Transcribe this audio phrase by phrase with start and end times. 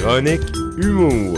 [0.00, 0.40] Chronique
[0.78, 1.36] Humour.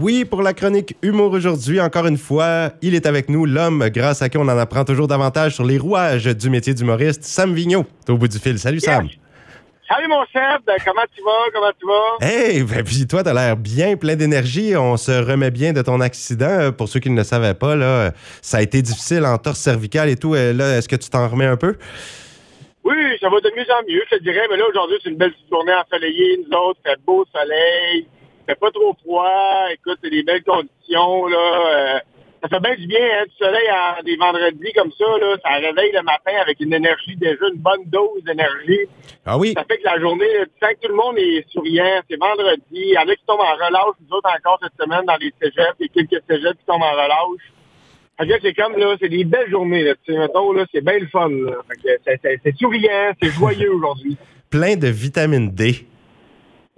[0.00, 4.20] Oui, pour la chronique Humour aujourd'hui, encore une fois, il est avec nous, l'homme grâce
[4.22, 7.86] à qui on en apprend toujours davantage sur les rouages du métier d'humoriste, Sam Vigneault.
[8.04, 8.58] T'es au bout du fil.
[8.58, 9.08] Salut Sam.
[9.88, 11.30] Salut mon chef, Ben, comment tu vas?
[11.54, 12.26] Comment tu vas?
[12.26, 14.74] Hey, ben, puis toi, t'as l'air bien, plein d'énergie.
[14.76, 16.72] On se remet bien de ton accident.
[16.72, 18.10] Pour ceux qui ne le savaient pas, là,
[18.42, 20.34] ça a été difficile en torse cervicale et tout.
[20.34, 21.76] Euh, Là, est-ce que tu t'en remets un peu?
[22.86, 24.46] Oui, ça va de mieux en mieux, je te dirais.
[24.48, 26.38] Mais là, aujourd'hui, c'est une belle journée ensoleillée.
[26.38, 28.06] Nous autres, c'est beau soleil.
[28.06, 29.66] Il fait pas trop froid.
[29.72, 31.96] Écoute, c'est des belles conditions, là.
[31.96, 31.98] Euh,
[32.42, 35.34] ça fait bien du bien, hein, du soleil en des vendredis comme ça, là.
[35.44, 38.86] Ça réveille le matin avec une énergie, déjà une bonne dose d'énergie.
[39.24, 39.54] Ah oui?
[39.56, 42.02] Ça fait que la journée, tu sens que tout le monde est souriant.
[42.08, 42.62] C'est vendredi.
[42.70, 45.34] Il y en a qui tombent en relâche, nous autres encore cette semaine dans les
[45.42, 45.74] cégeps.
[45.80, 47.50] Il y a quelques cégeps qui tombent en relâche.
[48.18, 49.94] Fait que c'est comme, là, c'est des belles journées, là.
[50.04, 51.52] Tu sais, là, c'est bien le fun, là.
[51.68, 54.16] Fait que c'est souriant, c'est joyeux aujourd'hui.
[54.50, 55.86] Plein de vitamine D.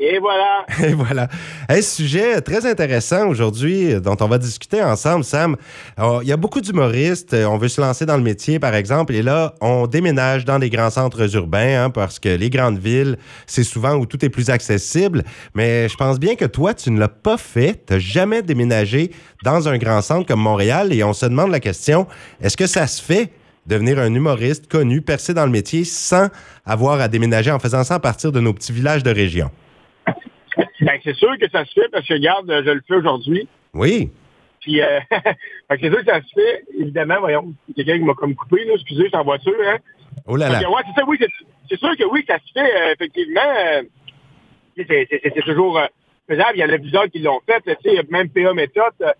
[0.01, 0.65] Et voilà.
[0.89, 1.27] Et voilà.
[1.69, 5.57] Un sujet très intéressant aujourd'hui euh, dont on va discuter ensemble, Sam.
[5.97, 7.35] Alors, Il y a beaucoup d'humoristes.
[7.35, 10.61] euh, On veut se lancer dans le métier, par exemple, et là, on déménage dans
[10.61, 14.29] des grands centres urbains hein, parce que les grandes villes, c'est souvent où tout est
[14.29, 15.25] plus accessible.
[15.55, 17.83] Mais je pense bien que toi, tu ne l'as pas fait.
[17.85, 19.11] Tu n'as jamais déménagé
[19.43, 22.07] dans un grand centre comme Montréal et on se demande la question,
[22.41, 23.31] est-ce que ça se fait
[23.67, 26.29] devenir un humoriste connu, percé dans le métier sans
[26.65, 29.51] avoir à déménager en faisant ça à partir de nos petits villages de région?
[31.09, 33.49] C'est sûr que ça se fait parce que, regarde, je le fais aujourd'hui.
[33.73, 34.11] Oui.
[34.61, 35.01] Puis, euh,
[35.71, 36.65] c'est sûr que ça se fait.
[36.79, 38.75] Évidemment, voyons, quelqu'un qui m'a comme coupé, là.
[38.75, 39.79] Excusez, je suis en voiture, hein.
[40.27, 40.59] Oh là là.
[40.71, 43.41] Ouais, c'est ça, oui, c'est, sûr que oui, ça se fait, euh, effectivement.
[43.41, 43.83] euh,
[44.77, 45.81] c'est, toujours
[46.29, 46.53] faisable.
[46.57, 47.63] Il y en a plusieurs qui l'ont fait.
[47.63, 49.15] Tu sais, il y a même PA Méthode.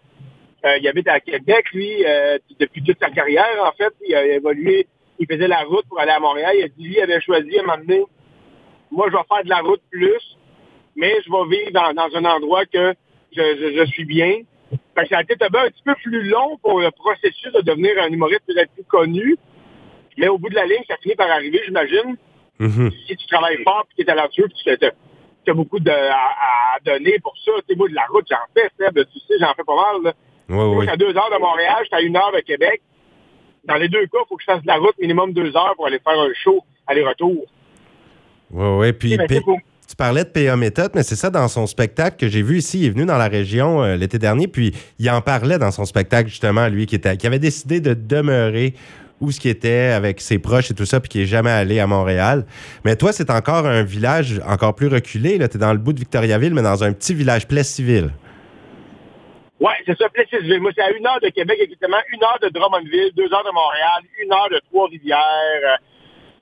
[0.79, 2.05] il habite à Québec, lui,
[2.61, 3.95] depuis toute sa carrière, en fait.
[4.07, 4.87] Il a évolué.
[5.19, 6.55] Il faisait la route pour aller à Montréal.
[6.59, 8.05] Il a dit, lui, il avait choisi à un moment donné,
[8.91, 10.37] moi, je vais faire de la route plus,
[10.99, 12.95] mais je vais vivre dans, dans un endroit que
[13.35, 14.41] je, je- je suis bien.
[14.95, 17.93] Fait que ça a été un petit peu plus long pour le processus de devenir
[18.03, 19.37] un humoriste peut-être plus connu.
[20.19, 22.17] Mais au bout de la ligne, ça finit par arriver, j'imagine.
[22.59, 22.91] Mhm.
[23.07, 26.81] Si tu travailles fort et tu es talentueux, puis tu as, beaucoup de, à, à
[26.85, 27.53] donner pour ça.
[27.61, 30.03] Tu sais, moi, de la route, j'en fais, Seb, tu sais, j'en fais pas mal.
[30.03, 30.13] Là.
[30.51, 32.83] Oui, Moi, à deux heures de Montréal, je suis à une heure de Québec.
[33.65, 35.75] Dans les deux cas, il faut que je fasse de la route minimum deux heures
[35.77, 37.47] pour aller faire un show aller-retour.
[38.51, 38.93] Oui, oui.
[38.93, 39.17] Puis,
[39.89, 42.81] Tu parlais de PA Méthode, mais c'est ça dans son spectacle que j'ai vu ici.
[42.81, 45.87] Il est venu dans la région euh, l'été dernier, puis il en parlait dans son
[45.87, 48.75] spectacle, justement, lui, qui, était, qui avait décidé de demeurer
[49.23, 51.81] où ce qui était avec ses proches et tout ça, puis qui est jamais allé
[51.81, 52.45] à Montréal.
[52.85, 55.39] Mais toi, c'est encore un village encore plus reculé.
[55.39, 58.11] Tu es dans le bout de Victoriaville, mais dans un petit village Plessisville.
[59.59, 60.61] Ouais, c'est ça, Plessisville.
[60.61, 63.55] Moi, c'est à une heure de Québec, exactement, une heure de Drummondville, deux heures de
[63.55, 65.79] Montréal, une heure de Trois-Rivières.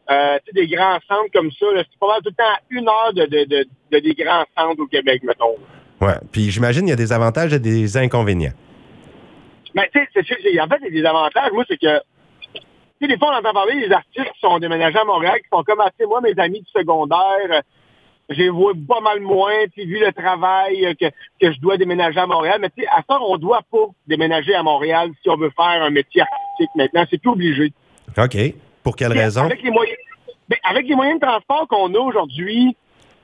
[0.08, 1.66] Euh, des grands centres comme ça.
[1.76, 4.44] C'est pas mal tout le temps à une heure de, de, de, de des grands
[4.56, 5.56] centres au Québec, mettons.
[6.00, 6.14] Ouais.
[6.30, 8.52] Puis j'imagine il y a des avantages et des inconvénients.
[9.74, 11.50] Mais tu sais, en fait, il y a des avantages.
[11.52, 11.98] Moi, c'est que,
[12.54, 12.60] tu
[13.00, 15.62] sais, des fois, on entend parler des artistes qui sont déménagés à Montréal, qui sont
[15.64, 17.60] comme, ah, tu sais, moi, mes amis du secondaire, euh,
[18.30, 21.06] j'ai vois pas mal moins, puis vu le travail euh, que,
[21.40, 22.58] que je dois déménager à Montréal.
[22.60, 25.82] Mais tu sais, à ça, on doit pas déménager à Montréal si on veut faire
[25.82, 27.04] un métier artistique maintenant.
[27.10, 27.72] C'est plus obligé.
[28.16, 28.36] OK.
[28.86, 29.46] Pour quelle raison?
[29.46, 29.98] Avec les moyens,
[30.48, 32.76] ben, avec les moyens de transport qu'on a aujourd'hui,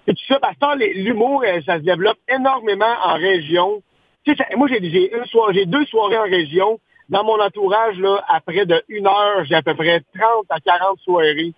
[0.08, 3.80] et tout ça, parce que les- l'humour, euh, ça se développe énormément en région.
[4.24, 6.80] Tu sais, ça- moi, j'ai deux soirées en région.
[7.08, 10.98] Dans mon entourage, là, après de une heure, j'ai à peu près 30 à 40
[10.98, 11.52] soirées.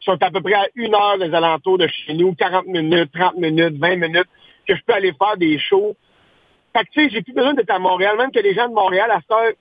[0.00, 3.10] qui sont à peu près à une heure des alentours de chez nous, 40 minutes,
[3.12, 4.28] 30 minutes, 20 minutes,
[4.66, 5.94] que je peux aller faire des shows.
[6.72, 8.74] Fait que, tu sais, j'ai plus besoin d'être à Montréal, même que les gens de
[8.74, 9.52] Montréal, à cette heure,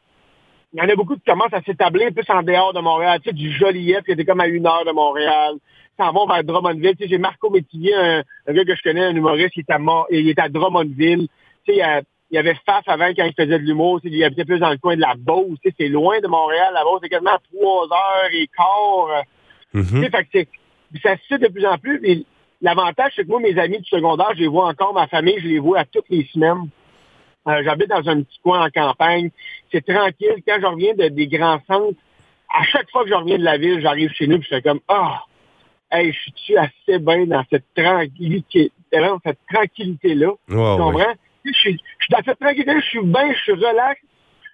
[0.74, 3.20] il y en a beaucoup qui commencent à s'établir plus en dehors de Montréal.
[3.24, 5.56] Tu sais, du Joliette, qui était comme à une heure de Montréal.
[6.00, 6.96] S'en vont vers Drummondville.
[6.96, 9.72] Tu sais, j'ai Marco Métivier, un, un gars que je connais, un humoriste, il est
[9.72, 11.28] à, Mont- il est à Drummondville.
[11.66, 14.02] Tu sais, il y avait Faf avant quand il faisait de l'humour.
[14.02, 15.58] Tu sais, Il habitait plus dans le coin de la Beauce.
[15.64, 16.72] Tu sais, c'est loin de Montréal.
[16.74, 19.08] La Beauce, c'est quasiment à trois heures et quart.
[19.10, 19.22] euh,
[19.74, 19.84] Mhm.
[19.86, 22.00] tu sais, fait que c'est- ça se fait de plus en plus.
[22.04, 22.26] Et
[22.60, 25.48] L'avantage, c'est que moi, mes amis du secondaire, je les vois encore, ma famille, je
[25.48, 26.70] les vois à toutes les semaines.
[27.48, 29.30] Euh, J'habite dans un petit coin en campagne.
[29.72, 30.42] C'est tranquille.
[30.48, 31.98] Quand je reviens de- des grands centres,
[32.54, 34.62] à chaque fois que je reviens de la ville, j'arrive chez nous et je fais
[34.62, 35.24] comme Ah!
[35.92, 40.32] hey, je suis assez bien dans cette tranquillité, dans cette tranquillité-là?
[40.76, 41.14] Tu comprends?
[41.46, 44.02] Je suis, je suis dans cette tranquillité, je suis bien, je suis relax.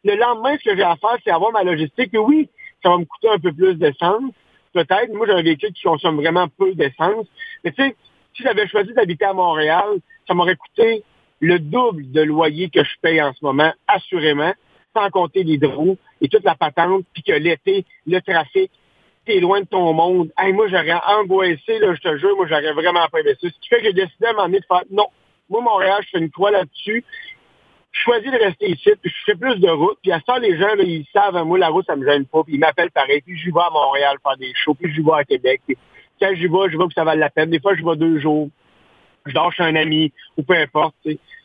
[0.03, 2.13] Le lendemain, ce que j'ai à faire, c'est avoir ma logistique.
[2.13, 2.49] Et oui,
[2.83, 4.31] ça va me coûter un peu plus d'essence,
[4.73, 5.11] peut-être.
[5.13, 7.25] Moi, j'ai un véhicule qui consomme vraiment peu d'essence.
[7.63, 7.95] Mais tu sais,
[8.35, 9.85] si j'avais choisi d'habiter à Montréal,
[10.27, 11.03] ça m'aurait coûté
[11.39, 14.53] le double de loyer que je paye en ce moment, assurément,
[14.95, 18.71] sans compter l'hydro et toute la patente, puis que l'été, le trafic,
[19.25, 20.31] t'es loin de ton monde.
[20.53, 23.47] Moi, j'aurais angoissé, là, je te jure, moi, j'aurais vraiment pas aimé ça.
[23.49, 25.07] Ce qui fait que j'ai décidé à donné de faire, non,
[25.49, 27.03] moi, Montréal, je fais une croix là-dessus.
[27.91, 29.99] Je choisis de rester ici, puis je fais plus de route.
[30.01, 32.43] Puis à ça, les gens, ils savent, moi, la route, ça me gêne pas.
[32.43, 33.21] Puis ils m'appellent pareil.
[33.21, 34.73] Puis je vais à Montréal faire des shows.
[34.73, 35.61] Puis je vais à Québec.
[36.19, 37.51] Quand je vais, je vois que ça vale la peine.
[37.51, 38.49] Des fois, je vais deux jours.
[39.25, 40.95] Je dors chez un ami, ou peu importe.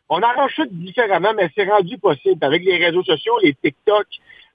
[0.09, 2.43] On arrange ça différemment, mais c'est rendu possible.
[2.45, 4.07] Avec les réseaux sociaux, les TikTok,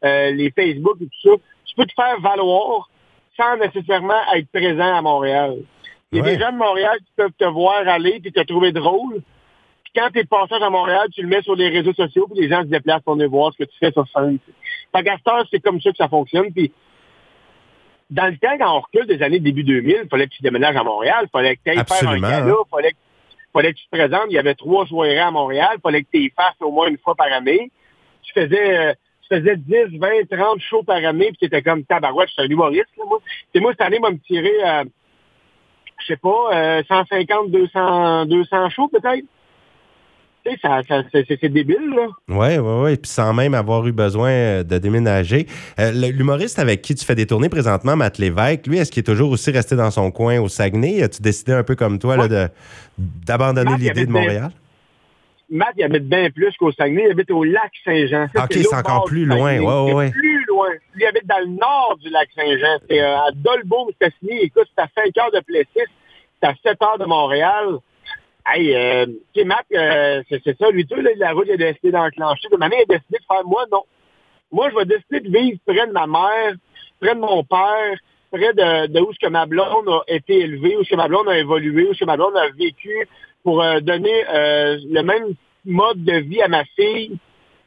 [0.04, 1.36] euh, les Facebook et tout ça,
[1.66, 2.90] tu peux te faire valoir
[3.38, 5.58] sans nécessairement être présent à Montréal.
[6.12, 8.72] Il y a des gens de Montréal qui peuvent te voir aller et te trouver
[8.72, 9.22] drôle.
[9.84, 12.44] Puis quand tu es passage à Montréal, tu le mets sur les réseaux sociaux, puis
[12.44, 14.38] les gens se déplacent pour venir voir ce que tu fais sur scène.
[14.96, 15.10] Fait
[15.50, 16.52] c'est comme ça que ça fonctionne.
[16.54, 16.72] Puis
[18.12, 20.76] dans le temps, quand on recule des années début 2000, il fallait que tu déménages
[20.76, 22.94] à Montréal, il fallait que tu ailles faire un gala, il fallait,
[23.54, 24.26] fallait, que tu te présentes.
[24.30, 26.98] Il y avait trois soirées à Montréal, fallait que tu y fasses au moins une
[26.98, 27.72] fois par année.
[28.24, 28.78] Tu faisais...
[28.78, 28.94] Euh,
[29.30, 32.42] tu faisais 10, 20, 30 shows par année, puis tu étais comme tabarouette, je suis
[32.42, 33.20] un humoriste, là, moi.
[33.54, 34.84] Et moi, cette année, m'a tiré, euh,
[36.00, 39.26] je sais pas, 150, 200, 200 shows peut-être.
[40.46, 40.82] Tu sais, ça,
[41.14, 42.08] c'est débile, là.
[42.28, 42.98] Oui, oui, oui.
[42.98, 45.48] Puis sans même avoir eu besoin euh, de déménager.
[45.80, 49.04] Euh, l'humoriste avec qui tu fais des tournées présentement, Matt Lévesque, lui, est-ce qu'il est
[49.04, 51.02] toujours aussi resté dans son coin au Saguenay?
[51.02, 52.28] As-tu décidé un peu comme toi
[52.98, 54.52] d'abandonner l'idée de Montréal?
[55.50, 57.04] Matt, il habite bien plus qu'au Saguenay.
[57.06, 58.26] Il habite au lac Saint-Jean.
[58.36, 59.60] OK, c'est encore plus loin.
[59.60, 60.10] Ouais, ouais.
[60.10, 60.70] plus loin.
[60.98, 62.80] Il habite dans le nord du lac Saint-Jean.
[62.90, 63.90] C'est euh, à Dolbeau.
[64.02, 65.90] Écoute, c'est à 5 heures de Plessis.
[66.42, 67.78] C'est à 7 heures de Montréal.
[68.46, 70.70] Hey, euh, tu sais, Matt, euh, c'est ça.
[70.70, 72.50] Lui, là, la route, il a décidé d'enclencher.
[72.52, 73.84] De manière, il a décidé de faire moi, non.
[74.52, 76.54] Moi, je vais décider de vivre près de ma mère,
[77.00, 77.98] près de mon père,
[78.32, 81.30] près de, où ce que ma blonde a été élevée, où ce que ma blonde
[81.30, 83.08] a évolué, où ce que ma blonde a vécu
[83.44, 85.36] pour euh, donner le même
[85.66, 87.18] mode de vie à ma fille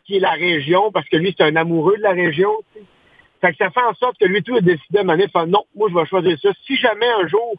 [0.04, 2.52] qui est la région, parce que lui, c'est un amoureux de la région.
[3.40, 5.46] Fait que ça fait en sorte que lui, tout a décidé à moment de faire
[5.46, 6.50] non, moi, je vais choisir ça.
[6.66, 7.54] Si jamais un jour,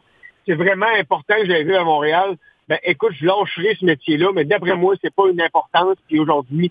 [0.46, 2.36] c'est vraiment important que j'aille vu à Montréal,
[2.68, 5.96] ben écoute, je lâcherai ce métier-là, mais d'après moi, c'est pas une importance.
[6.06, 6.70] Puis aujourd'hui,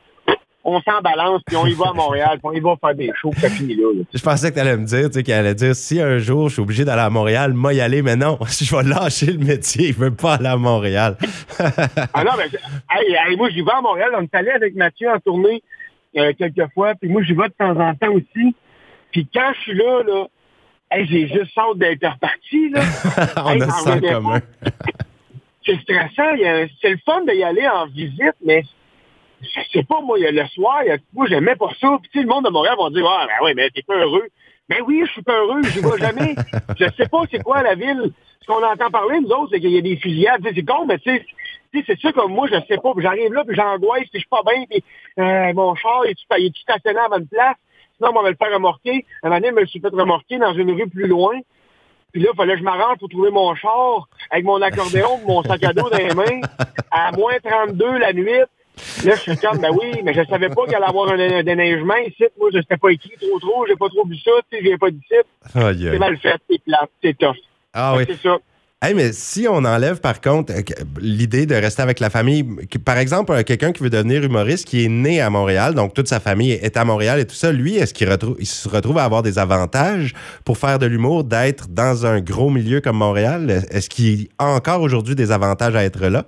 [0.69, 3.09] on s'en balance, puis on y va à Montréal, puis on y va faire des
[3.15, 5.39] shows, puis ça finit là, Je pensais que tu allais me dire, tu sais, qu'elle
[5.39, 8.17] allait dire, si un jour je suis obligé d'aller à Montréal, moi y aller, mais
[8.17, 11.15] non, je vais lâcher le métier, je veux pas aller à Montréal.
[11.59, 12.49] ah non, mais
[12.91, 15.63] hey, moi j'y vais à Montréal, on est allé avec Mathieu en tournée
[16.17, 18.53] euh, quelques fois, puis moi j'y vais de temps en temps aussi.
[19.13, 20.27] Puis quand je suis là, là,
[21.05, 22.81] j'ai juste hâte d'être reparti, là.
[23.45, 24.41] on a ça en commun.
[25.67, 28.63] C'est stressant, c'est le fun d'y aller en visite, mais
[29.41, 30.81] je sais pas, moi, le soir,
[31.13, 31.97] moi, j'aimais pas ça.
[32.11, 34.27] Puis, le monde de Montréal va dire, ah, ben oui, mais t'es pas heureux.
[34.69, 36.35] Ben oui, je suis pas heureux, je vois jamais.
[36.79, 38.11] je sais pas c'est quoi la ville.
[38.41, 40.41] Ce qu'on entend parler, nous autres, c'est qu'il y a des fusillades.
[40.43, 42.93] C'est con, mais tu sais, c'est ça comme moi, je sais pas.
[42.97, 44.83] J'arrive là, puis j'angoisse, puis je suis pas bien, puis
[45.19, 47.55] euh, mon char, il est-tu stationné à bonne place?
[47.97, 49.05] Sinon, on va le faire remorquer.
[49.23, 51.39] Un moment donné, je me suis fait remorquer dans une rue plus loin.
[52.13, 55.43] Puis là, il fallait que je m'arrange pour trouver mon char avec mon accordéon, mon
[55.43, 56.41] sac à dos dans les mains,
[56.91, 58.41] à moins 32 la nuit.
[59.03, 61.43] Là, je suis comme, ben oui, mais je savais pas qu'il allait y avoir un,
[61.43, 62.25] déneigement ici.
[62.39, 64.77] Moi, je n'étais pas écrit trop trop, j'ai pas trop vu ça, tu sais, j'ai
[64.77, 65.15] pas dit ça.
[65.91, 67.35] C'est mal fait, c'est plat, c'est tough.
[67.73, 68.03] Ah oui.
[68.07, 68.37] C'est ça.
[68.79, 70.61] Hey, mais si on enlève par contre euh,
[71.01, 72.45] l'idée de rester avec la famille,
[72.85, 76.19] par exemple, quelqu'un qui veut devenir humoriste, qui est né à Montréal, donc toute sa
[76.19, 78.07] famille est à Montréal et tout ça, lui, est-ce qu'il
[78.37, 80.13] il se retrouve à avoir des avantages
[80.45, 83.63] pour faire de l'humour, d'être dans un gros milieu comme Montréal?
[83.71, 86.25] Est-ce qu'il a encore aujourd'hui des avantages à être là?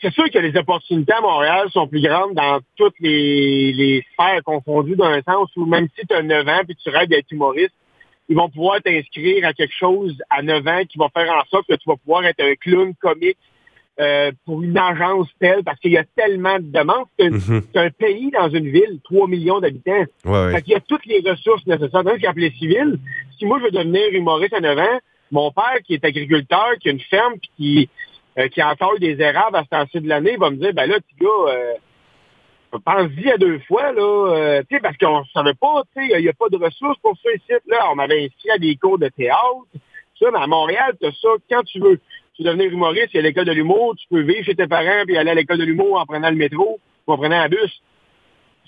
[0.00, 4.42] c'est sûr que les opportunités à Montréal sont plus grandes dans toutes les, les sphères
[4.44, 7.30] confondues dans un sens où même si tu as 9 ans et tu rêves d'être
[7.30, 7.74] humoriste,
[8.32, 11.66] ils vont pouvoir t'inscrire à quelque chose à 9 ans qui va faire en sorte
[11.68, 13.36] que tu vas pouvoir être un clown comique
[14.00, 17.04] euh, pour une agence telle, parce qu'il y a tellement de demandes.
[17.18, 20.06] C'est un pays dans une ville, 3 millions d'habitants.
[20.24, 22.02] Ouais, fait qu'il y a toutes les ressources nécessaires.
[22.02, 22.98] Dans ce appelé civil,
[23.38, 24.98] si moi je veux devenir humoriste à 9 ans,
[25.30, 27.88] mon père qui est agriculteur, qui a une ferme, puis qui
[28.38, 28.62] euh, qui
[28.98, 31.74] des érables à ce temps-ci de l'année, va me dire, ben là, petit gars, euh,
[32.80, 36.18] pense-y à deux fois, là, euh, tu sais, parce qu'on ne savait pas, tu sais,
[36.18, 37.90] il n'y a pas de ressources pour ça ici, là.
[37.90, 39.66] On m'avait inscrit à des cours de théâtre,
[40.18, 42.00] ça, mais à Montréal, tu as ça quand tu veux.
[42.34, 44.66] Tu veux devenir humoriste, il y a l'école de l'humour, tu peux vivre chez tes
[44.66, 47.48] parents puis aller à l'école de l'humour en prenant le métro ou en prenant un
[47.48, 47.82] bus.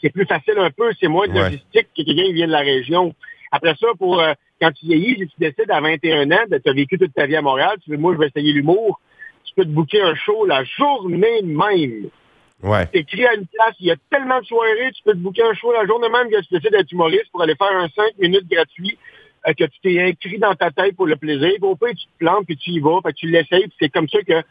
[0.02, 2.60] C'est plus facile un peu, c'est moins de logistique que quelqu'un qui vient de la
[2.60, 3.14] région.
[3.50, 4.22] Après ça, pour
[4.60, 7.26] quand tu vieillis, si tu décides à 21 ans, de tu as vécu toute ta
[7.26, 9.00] vie à Montréal, tu veux, moi, je vais essayer l'humour,
[9.44, 12.10] tu peux te booker un show la journée même.
[12.64, 12.86] Ouais.
[12.92, 15.42] Tu écris à une place, il y a tellement de soirées, tu peux te booker
[15.42, 18.18] un show la journée même que tu décides d'être humoriste pour aller faire un 5
[18.18, 18.98] minutes gratuit
[19.46, 21.52] euh, que tu t'es inscrit dans ta tête pour le plaisir.
[21.60, 24.22] Au tu te plantes, puis tu y vas, puis tu l'essayes, puis c'est comme ça
[24.22, 24.42] que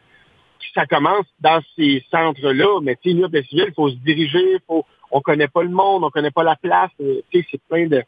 [0.74, 2.80] ça commence dans ces centres-là.
[2.82, 6.04] Mais tu sais, nous, civil, il faut se diriger, faut, on connaît pas le monde,
[6.04, 6.90] on connaît pas la place.
[7.00, 8.02] Euh, tu sais, c'est plein de...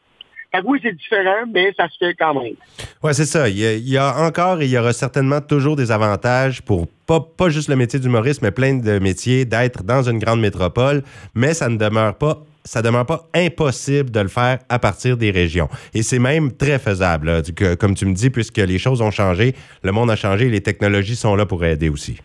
[0.64, 2.54] Oui, c'est différent, mais ça se fait quand même.
[3.02, 3.48] Oui, c'est ça.
[3.48, 6.62] Il y, a, il y, a, encore et il y aura certainement toujours des avantages
[6.62, 10.40] pour pas, pas juste le métier d'humoriste, mais plein de métiers d'être dans une grande
[10.40, 11.02] métropole,
[11.34, 15.30] mais ça ne demeure pas ça demeure pas impossible de le faire à partir des
[15.30, 15.68] régions.
[15.94, 19.12] Et c'est même très faisable, là, que, comme tu me dis, puisque les choses ont
[19.12, 22.18] changé, le monde a changé, les technologies sont là pour aider aussi.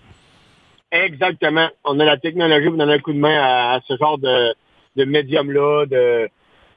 [0.91, 1.69] Exactement.
[1.85, 4.53] On a la technologie pour donner un coup de main à, à ce genre de,
[4.95, 6.27] de médium-là, de,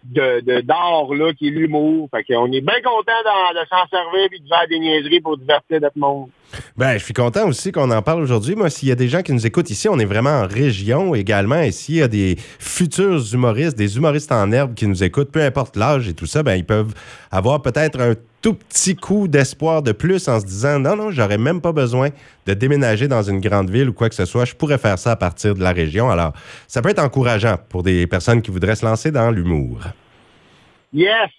[0.04, 2.08] de, d'art là, qui est l'humour.
[2.10, 5.80] Fait qu'on est bien content de, s'en servir et de faire des niaiseries pour divertir
[5.80, 6.28] notre monde.
[6.76, 8.54] Ben, je suis content aussi qu'on en parle aujourd'hui.
[8.54, 11.14] Moi, s'il y a des gens qui nous écoutent ici, on est vraiment en région
[11.14, 11.60] également.
[11.60, 15.42] Et s'il y a des futurs humoristes, des humoristes en herbe qui nous écoutent, peu
[15.42, 16.94] importe l'âge et tout ça, ben, ils peuvent
[17.30, 18.14] avoir peut-être un
[18.44, 22.10] tout petit coup d'espoir de plus en se disant non, non, j'aurais même pas besoin
[22.44, 24.44] de déménager dans une grande ville ou quoi que ce soit.
[24.44, 26.10] Je pourrais faire ça à partir de la région.
[26.10, 26.34] Alors,
[26.68, 29.80] ça peut être encourageant pour des personnes qui voudraient se lancer dans l'humour.
[30.92, 31.30] Yes!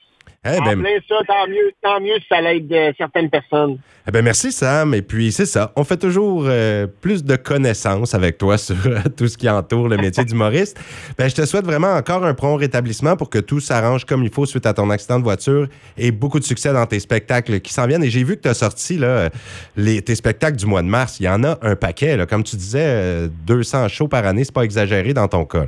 [0.48, 3.80] Eh ben, ça, tant mieux, tant mieux si ça l'aide euh, certaines personnes.
[4.08, 4.94] Eh ben merci Sam.
[4.94, 9.00] Et puis c'est ça, on fait toujours euh, plus de connaissances avec toi sur euh,
[9.18, 10.80] tout ce qui entoure le métier d'humoriste.
[11.18, 14.30] Ben je te souhaite vraiment encore un prompt rétablissement pour que tout s'arrange comme il
[14.30, 17.74] faut suite à ton accident de voiture et beaucoup de succès dans tes spectacles qui
[17.74, 18.04] s'en viennent.
[18.04, 19.32] Et j'ai vu que tu as sorti là,
[19.76, 21.20] les, tes spectacles du mois de mars.
[21.20, 22.18] Il y en a un paquet.
[22.18, 22.28] Là.
[22.28, 25.66] Comme tu disais, 200 shows par année, c'est pas exagéré dans ton cas.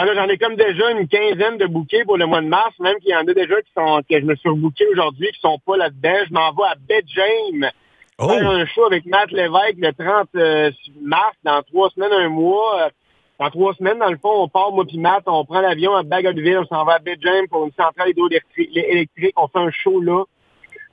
[0.00, 3.10] J'en ai comme déjà une quinzaine de bouquets pour le mois de mars, même qu'il
[3.10, 5.76] y en a déjà qui sont que je me suis rebooké aujourd'hui, qui sont pas
[5.76, 6.24] là-dedans.
[6.28, 7.70] Je m'en vais à Bedjame.
[8.18, 8.28] Oh.
[8.28, 10.70] Faire un show avec Matt Lévesque le 30 euh,
[11.00, 12.90] mars, dans trois semaines, un mois.
[13.38, 16.02] Dans trois semaines, dans le fond, on part, moi puis Matt, on prend l'avion à
[16.04, 19.34] Bagotville, on s'en va à Bedjame pour une centrale hydroélectrique.
[19.36, 20.24] On fait un show là.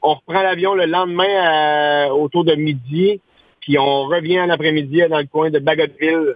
[0.01, 3.21] On reprend l'avion le lendemain euh, autour de midi,
[3.61, 6.35] puis on revient l'après-midi dans le coin de Bagotville.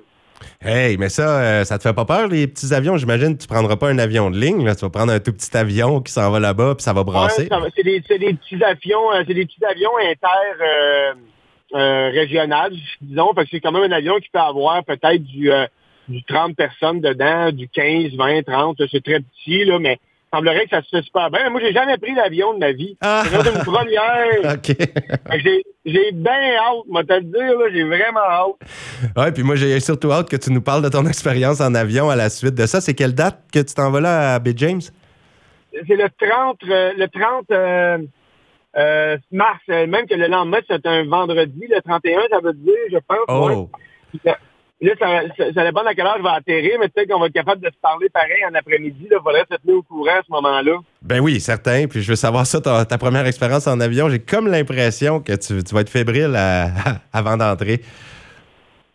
[0.62, 2.98] Hey, mais ça, euh, ça te fait pas peur, les petits avions?
[2.98, 4.60] J'imagine que tu prendras pas un avion de ligne.
[4.76, 7.48] Tu vas prendre un tout petit avion qui s'en va là-bas, puis ça va brasser.
[7.76, 11.16] c'est des, petits avions, euh, c'est des petits avions inter
[11.74, 15.52] euh, régional, disons, parce que c'est quand même un avion qui peut avoir peut-être du,
[16.08, 18.82] du 30 personnes dedans, du 15, 20, 30.
[18.92, 20.00] C'est très petit, là, mais
[20.36, 21.50] semblerait que ça se fait super bien.
[21.50, 22.98] Moi, j'ai jamais pris l'avion de ma vie.
[23.02, 23.24] Ah.
[23.26, 24.54] C'est une première.
[24.54, 24.76] OK.
[25.86, 28.56] j'ai bien hâte, moi, te le dire, j'ai vraiment hâte.
[29.16, 32.10] Ouais, puis moi, j'ai surtout hâte que tu nous parles de ton expérience en avion
[32.10, 32.82] à la suite de ça.
[32.82, 34.82] C'est quelle date que tu t'en vas là à Bay James?
[35.72, 37.98] C'est le 30, euh, le 30 euh,
[38.78, 42.98] euh, mars, même que le lendemain, c'est un vendredi, le 31, ça veut dire, je
[43.06, 43.26] pense.
[43.28, 43.70] Oh.
[44.82, 47.28] Là, ça, ça, ça dépend à quelle heure je vais atterrir, mais peut-être qu'on va
[47.28, 49.08] être capable de se parler pareil en après-midi.
[49.10, 50.80] Il faudrait se tenir au courant à ce moment-là.
[51.02, 51.88] Ben oui, certain.
[51.88, 54.10] Puis je veux savoir ça, ta, première expérience en avion.
[54.10, 56.38] J'ai comme l'impression que tu, vas être fébrile
[57.14, 57.82] avant d'entrer.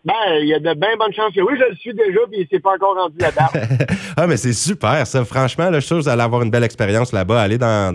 [0.05, 2.47] Ben, il y a de bien bonnes chances que oui, je le suis déjà, puis
[2.51, 3.91] c'est pas encore rendu la date.
[4.17, 5.25] ah, mais c'est super, ça.
[5.25, 7.41] Franchement, là, je suis sûr que vous allez avoir une belle expérience là-bas.
[7.41, 7.93] Aller dans,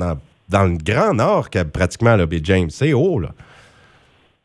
[0.50, 2.36] dans, le Grand Nord, pratiquement, là, B.
[2.44, 2.70] James.
[2.70, 3.30] C'est haut, là.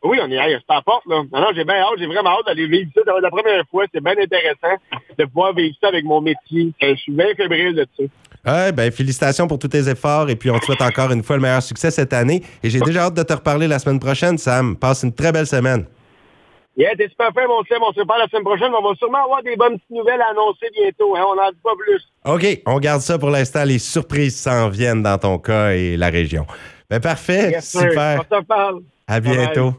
[0.02, 1.22] Oui, on est à la porte, là.
[1.30, 3.02] Non, non, j'ai bien hâte, j'ai vraiment hâte d'aller vivre ça.
[3.20, 3.84] La première fois.
[3.92, 4.80] C'est bien intéressant
[5.18, 6.72] de pouvoir vivre ça avec mon métier.
[6.82, 8.04] Euh, je suis bien fébrile de ça.
[8.46, 11.36] Ouais, ben, félicitations pour tous tes efforts et puis on te souhaite encore une fois
[11.36, 12.42] le meilleur succès cette année.
[12.62, 14.76] Et j'ai déjà hâte de te reparler la semaine prochaine, Sam.
[14.76, 15.84] Passe une très belle semaine.
[16.76, 17.82] Yeah, t'es super fin, mon Sam.
[17.82, 18.72] On se parle la semaine prochaine.
[18.72, 21.14] On va sûrement avoir des bonnes petites nouvelles à annoncer bientôt.
[21.14, 21.24] Hein?
[21.28, 22.02] On n'en dit pas plus.
[22.24, 23.64] OK, on garde ça pour l'instant.
[23.64, 26.46] Les surprises s'en viennent dans ton cas et la région.
[26.88, 27.60] Ben, parfait.
[27.60, 28.22] super.
[28.30, 28.80] On se parle.
[29.06, 29.74] À bientôt.